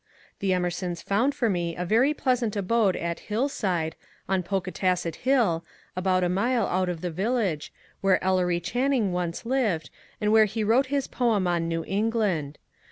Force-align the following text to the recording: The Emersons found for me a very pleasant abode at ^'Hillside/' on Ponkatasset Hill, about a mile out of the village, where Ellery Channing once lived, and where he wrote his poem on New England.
The 0.39 0.51
Emersons 0.51 1.03
found 1.03 1.35
for 1.35 1.47
me 1.47 1.75
a 1.75 1.85
very 1.85 2.11
pleasant 2.15 2.55
abode 2.55 2.95
at 2.95 3.21
^'Hillside/' 3.29 3.93
on 4.27 4.41
Ponkatasset 4.41 5.17
Hill, 5.17 5.63
about 5.95 6.23
a 6.23 6.27
mile 6.27 6.65
out 6.65 6.89
of 6.89 7.01
the 7.01 7.11
village, 7.11 7.71
where 8.01 8.17
Ellery 8.23 8.59
Channing 8.59 9.11
once 9.13 9.45
lived, 9.45 9.91
and 10.19 10.31
where 10.31 10.45
he 10.45 10.63
wrote 10.63 10.87
his 10.87 11.05
poem 11.05 11.45
on 11.45 11.67
New 11.67 11.85
England. 11.87 12.57